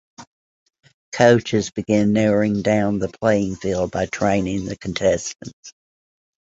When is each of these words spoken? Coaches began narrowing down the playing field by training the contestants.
Coaches 1.11 1.69
began 1.69 2.11
narrowing 2.11 2.63
down 2.63 2.97
the 2.97 3.07
playing 3.07 3.55
field 3.57 3.91
by 3.91 4.07
training 4.07 4.65
the 4.65 4.75
contestants. 4.75 5.73